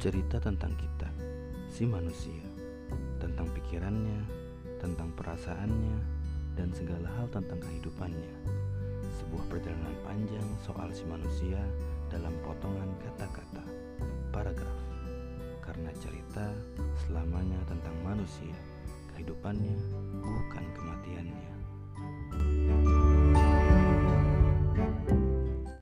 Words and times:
Cerita 0.00 0.40
tentang 0.40 0.72
kita, 0.80 1.12
si 1.68 1.84
manusia, 1.84 2.40
tentang 3.20 3.52
pikirannya, 3.52 4.24
tentang 4.80 5.12
perasaannya, 5.12 5.96
dan 6.56 6.72
segala 6.72 7.04
hal 7.20 7.28
tentang 7.28 7.60
kehidupannya. 7.60 8.32
Sebuah 9.20 9.44
perjalanan 9.52 9.92
panjang 10.00 10.48
soal 10.64 10.88
si 10.96 11.04
manusia 11.04 11.60
dalam 12.08 12.32
potongan 12.40 12.88
kata-kata, 12.96 13.60
paragraf. 14.32 14.80
Karena 15.60 15.92
cerita 16.00 16.48
selamanya 17.04 17.60
tentang 17.68 17.92
manusia, 18.00 18.56
kehidupannya 19.12 19.76
bukan. 20.24 20.59